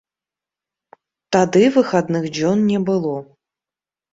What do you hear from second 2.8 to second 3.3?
было.